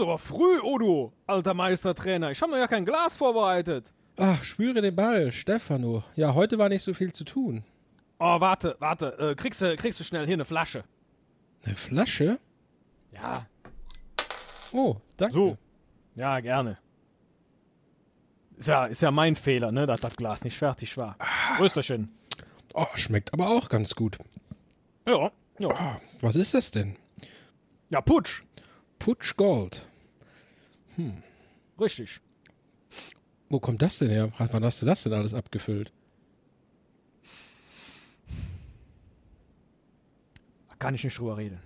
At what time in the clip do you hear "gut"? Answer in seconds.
23.94-24.18